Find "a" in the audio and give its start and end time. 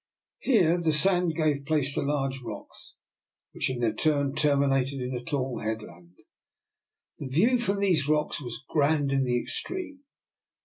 5.13-5.23